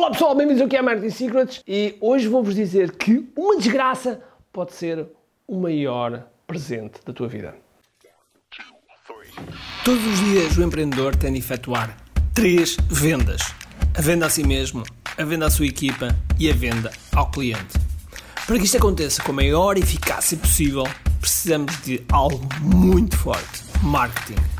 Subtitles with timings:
[0.00, 4.72] Olá pessoal, bem-vindos aqui a Marketing Secrets e hoje vou-vos dizer que uma desgraça pode
[4.72, 5.06] ser
[5.46, 7.54] o maior presente da tua vida.
[9.84, 11.98] Todos os dias o empreendedor tem de efetuar
[12.32, 13.42] três vendas:
[13.94, 14.84] a venda a si mesmo,
[15.18, 17.78] a venda à sua equipa e a venda ao cliente.
[18.46, 20.84] Para que isto aconteça com a maior eficácia possível,
[21.20, 24.59] precisamos de algo muito forte: marketing.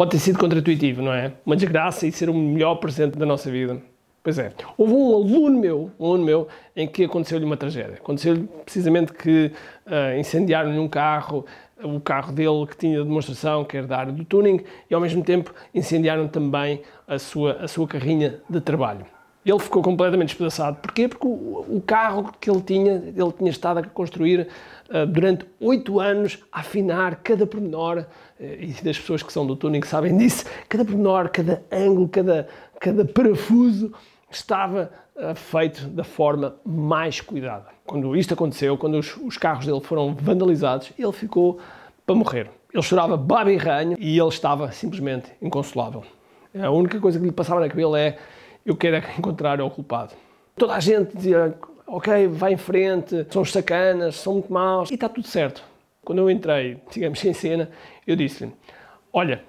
[0.00, 1.30] Pode ter sido contra-intuitivo, não é?
[1.44, 3.82] Uma desgraça e ser o melhor presente da nossa vida.
[4.22, 4.50] Pois é.
[4.78, 7.96] Houve um aluno meu, um aluno meu, em que aconteceu-lhe uma tragédia.
[7.96, 9.52] Aconteceu-lhe precisamente que
[9.86, 11.44] uh, incendiaram-lhe um carro,
[11.84, 15.22] o carro dele que tinha demonstração, que era da área do tuning, e ao mesmo
[15.22, 19.04] tempo incendiaram também a sua, a sua carrinha de trabalho.
[19.44, 20.76] Ele ficou completamente despedaçado.
[20.82, 21.08] Porquê?
[21.08, 24.48] Porque o, o, carro que ele tinha, ele tinha estado a construir
[24.90, 28.04] uh, durante oito anos, a afinar cada pormenor, uh,
[28.38, 33.04] e das pessoas que são do tuning sabem disso, cada pormenor, cada ângulo, cada, cada
[33.06, 33.92] parafuso
[34.30, 37.68] estava uh, feito da forma mais cuidada.
[37.86, 41.58] Quando isto aconteceu, quando os, os carros dele foram vandalizados, ele ficou
[42.04, 42.50] para morrer.
[42.72, 46.04] Ele chorava baba e ranho e ele estava simplesmente inconsolável.
[46.54, 48.18] A única coisa que lhe passava na cabeça é
[48.64, 50.14] eu quero é encontrar o culpado.
[50.56, 51.54] Toda a gente dizia,
[51.86, 55.62] ok, vai em frente, são sacanas, são muito maus, e está tudo certo.
[56.04, 57.70] Quando eu entrei, digamos, em cena,
[58.06, 58.52] eu disse-lhe,
[59.12, 59.42] olha,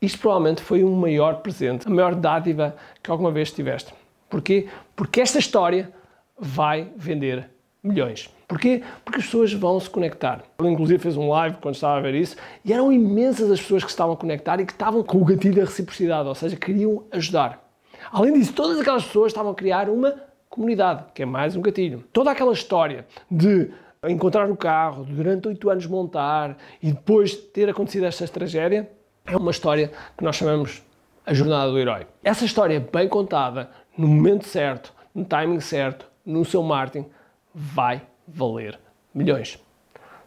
[0.00, 3.92] isto provavelmente foi o maior presente, a maior dádiva que alguma vez tiveste.
[4.28, 4.68] Porquê?
[4.94, 5.90] Porque esta história
[6.38, 7.48] vai vender
[7.82, 8.28] milhões.
[8.46, 8.82] Porquê?
[9.04, 10.42] Porque as pessoas vão se conectar.
[10.58, 13.82] Ele inclusive fez um live quando estava a ver isso e eram imensas as pessoas
[13.82, 17.04] que estavam a conectar e que estavam com o gatilho da reciprocidade, ou seja, queriam
[17.10, 17.65] ajudar.
[18.12, 20.14] Além disso, todas aquelas pessoas estavam a criar uma
[20.48, 22.04] comunidade, que é mais um gatilho.
[22.12, 23.70] Toda aquela história de
[24.08, 28.90] encontrar o carro, durante oito anos montar e depois ter acontecido esta tragédia,
[29.26, 30.82] é uma história que nós chamamos
[31.24, 32.06] a jornada do herói.
[32.22, 37.06] Essa história bem contada, no momento certo, no timing certo, no seu marketing,
[37.54, 38.78] vai valer
[39.12, 39.58] milhões.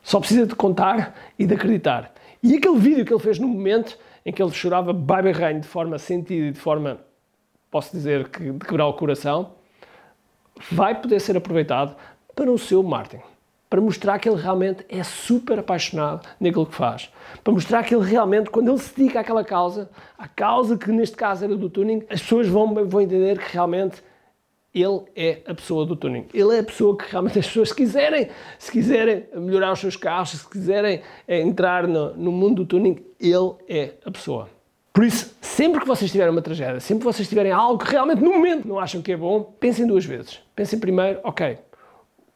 [0.01, 2.11] Só precisa de contar e de acreditar.
[2.41, 5.97] E aquele vídeo que ele fez no momento em que ele chorava bem de forma
[5.97, 6.99] sentida e de forma
[7.71, 9.51] posso dizer que de quebrar o coração,
[10.71, 11.95] vai poder ser aproveitado
[12.35, 13.23] para o seu marketing.
[13.69, 17.11] Para mostrar que ele realmente é super apaixonado naquilo que faz.
[17.43, 21.15] Para mostrar que ele realmente, quando ele se dedica àquela causa, à causa que neste
[21.15, 24.01] caso era do tuning, as pessoas vão, vão entender que realmente
[24.73, 26.25] ele é a pessoa do tuning.
[26.33, 29.95] Ele é a pessoa que realmente as pessoas, se quiserem, se quiserem melhorar os seus
[29.95, 34.49] carros, se quiserem entrar no, no mundo do tuning, ele é a pessoa.
[34.91, 38.21] Por isso, sempre que vocês tiverem uma tragédia, sempre que vocês tiverem algo que realmente
[38.21, 40.39] no momento não acham que é bom, pensem duas vezes.
[40.55, 41.57] Pensem primeiro, ok,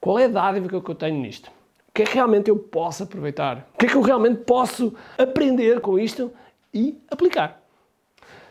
[0.02, 1.48] qual é a dádiva que eu tenho nisto?
[1.88, 3.70] O que é que realmente eu posso aproveitar?
[3.76, 6.34] O que é que eu realmente posso aprender com isto
[6.74, 7.62] e aplicar?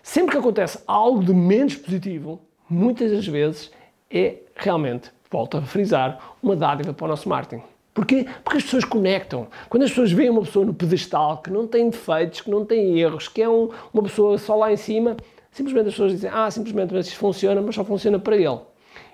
[0.02, 3.70] Sempre que acontece algo de menos positivo, muitas das vezes
[4.10, 7.62] é realmente, volto a frisar, uma dádiva para o nosso marketing.
[7.94, 8.26] Porquê?
[8.42, 9.48] Porque as pessoas conectam.
[9.68, 12.98] Quando as pessoas veem uma pessoa no pedestal que não tem defeitos, que não tem
[12.98, 15.16] erros, que é um, uma pessoa só lá em cima,
[15.50, 18.60] simplesmente as pessoas dizem, ah, simplesmente isso funciona, mas só funciona para ele.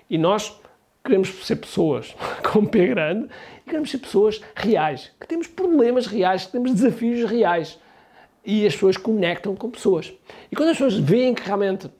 [0.09, 0.57] E nós
[1.03, 2.15] queremos ser pessoas
[2.51, 3.27] com pé grande
[3.65, 7.77] e queremos ser pessoas reais, que temos problemas reais, que temos desafios reais.
[8.45, 10.13] E as pessoas conectam com pessoas.
[10.49, 11.91] E quando as pessoas veem que realmente,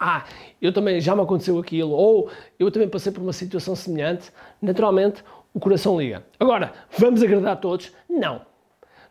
[0.00, 0.24] ah,
[0.60, 4.32] eu também já me aconteceu aquilo, ou eu também passei por uma situação semelhante,
[4.62, 5.22] naturalmente
[5.52, 6.24] o coração liga.
[6.38, 7.92] Agora, vamos agradar a todos?
[8.08, 8.42] Não.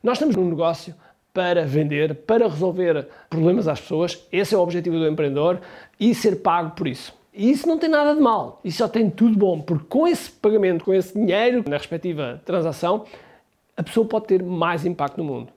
[0.01, 0.93] Nós estamos num negócio
[1.33, 4.25] para vender, para resolver problemas às pessoas.
[4.31, 5.59] Esse é o objetivo do empreendedor
[5.99, 7.13] e ser pago por isso.
[7.33, 10.31] E isso não tem nada de mal, isso só tem tudo bom, porque com esse
[10.31, 13.05] pagamento, com esse dinheiro na respectiva transação,
[13.75, 15.53] a pessoa pode ter mais impacto no mundo.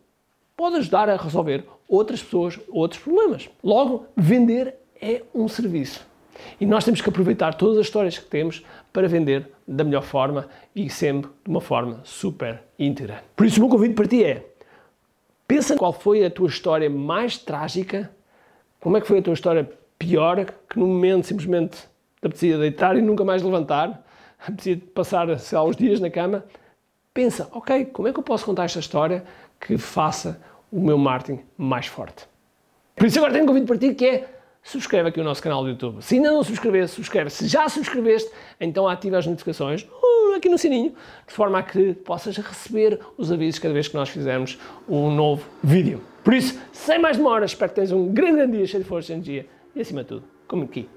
[0.54, 3.48] Pode ajudar a resolver outras pessoas, outros problemas.
[3.64, 6.06] Logo, vender é um serviço.
[6.60, 8.62] E nós temos que aproveitar todas as histórias que temos
[8.92, 13.22] para vender da melhor forma e sempre de uma forma super íntegra.
[13.36, 14.44] Por isso, o meu convite para ti é:
[15.46, 18.10] pensa qual foi a tua história mais trágica,
[18.80, 22.96] como é que foi a tua história pior, que no momento simplesmente te apetecia deitar
[22.96, 24.04] e nunca mais levantar,
[24.42, 26.44] apetecia passar sei uns dias na cama.
[27.14, 29.24] Pensa, ok, como é que eu posso contar esta história
[29.60, 30.40] que faça
[30.70, 32.28] o meu marketing mais forte?
[32.96, 35.62] Por isso agora tenho um convite para ti que é subscreve aqui o nosso canal
[35.62, 36.02] do YouTube.
[36.02, 37.30] Se ainda não subscreveste, subscreve.
[37.30, 38.30] Se já subscreveste,
[38.60, 40.94] então ativa as notificações uh, aqui no sininho,
[41.26, 44.58] de forma a que possas receber os avisos cada vez que nós fizermos
[44.88, 46.02] um novo vídeo.
[46.22, 49.12] Por isso, sem mais demoras, espero que tenhas um grande, grande dia cheio de força
[49.12, 50.88] e energia e, acima de tudo, como aqui